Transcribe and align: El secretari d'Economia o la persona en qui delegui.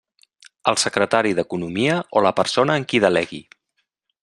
El 0.71 0.79
secretari 0.83 1.33
d'Economia 1.41 1.99
o 2.21 2.25
la 2.29 2.33
persona 2.41 2.79
en 2.81 2.89
qui 2.93 3.03
delegui. 3.07 3.45